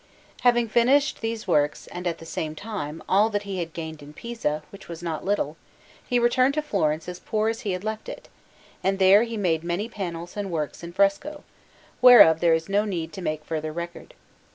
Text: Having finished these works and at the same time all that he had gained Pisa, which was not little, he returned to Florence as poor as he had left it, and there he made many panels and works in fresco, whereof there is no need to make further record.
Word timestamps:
Having 0.41 0.69
finished 0.69 1.21
these 1.21 1.47
works 1.47 1.85
and 1.85 2.07
at 2.07 2.17
the 2.17 2.25
same 2.25 2.55
time 2.55 3.03
all 3.07 3.29
that 3.29 3.43
he 3.43 3.59
had 3.59 3.71
gained 3.71 4.01
Pisa, 4.15 4.63
which 4.71 4.87
was 4.89 5.03
not 5.03 5.23
little, 5.23 5.57
he 6.09 6.17
returned 6.17 6.55
to 6.55 6.63
Florence 6.63 7.07
as 7.07 7.19
poor 7.19 7.49
as 7.49 7.59
he 7.61 7.73
had 7.73 7.83
left 7.83 8.09
it, 8.09 8.27
and 8.83 8.97
there 8.97 9.21
he 9.21 9.37
made 9.37 9.63
many 9.63 9.87
panels 9.87 10.35
and 10.35 10.49
works 10.49 10.81
in 10.81 10.91
fresco, 10.91 11.43
whereof 12.01 12.39
there 12.39 12.55
is 12.55 12.67
no 12.67 12.83
need 12.83 13.13
to 13.13 13.21
make 13.21 13.45
further 13.45 13.71
record. 13.71 14.15